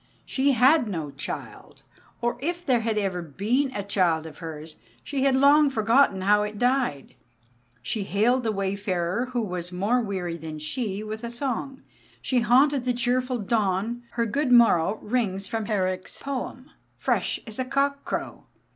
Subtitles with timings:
[0.25, 1.83] She had no child,
[2.21, 6.41] or if there had ever been a child of hers, she had long forgotten how
[6.41, 7.13] it died.
[7.83, 11.83] She hailed the wayfarer, who was more weary than she, with a song;
[12.19, 18.03] she haunted the cheerful dawn; her "good morrow" rings from Herrick's poem, fresh as cock
[18.03, 18.47] crow.